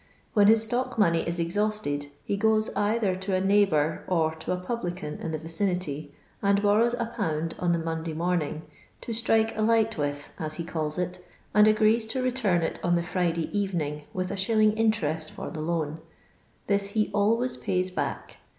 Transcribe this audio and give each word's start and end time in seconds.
When 0.33 0.47
his 0.47 0.63
stock 0.63 0.97
money 0.97 1.21
is 1.27 1.37
exhausted, 1.37 2.07
he 2.23 2.35
goes 2.35 2.71
either 2.75 3.13
to 3.17 3.35
a 3.35 3.39
neighbour 3.39 4.03
or 4.07 4.31
to 4.31 4.51
a 4.51 4.57
publican 4.57 5.19
in 5.19 5.29
the 5.29 5.37
vicinity, 5.37 6.11
and 6.41 6.59
borrows 6.59 6.95
1/. 6.95 7.51
on 7.59 7.71
the 7.71 7.77
Monday 7.77 8.13
morning," 8.13 8.63
to 9.01 9.13
strike 9.13 9.55
a 9.55 9.61
light 9.61 9.97
with/' 9.97 10.29
OS 10.39 10.55
he 10.55 10.63
calls 10.65 10.97
it, 10.97 11.23
and 11.53 11.67
agrees 11.67 12.07
to 12.07 12.23
return 12.23 12.63
it 12.63 12.79
on 12.83 12.95
the 12.95 13.03
Friday 13.03 13.55
evening, 13.55 14.05
with 14.11 14.31
\i. 14.31 14.61
interest 14.71 15.31
for 15.33 15.51
the 15.51 15.61
loan. 15.61 15.99
This 16.65 16.87
he 16.97 17.11
always 17.13 17.55
pays 17.55 17.91
back. 17.91 18.37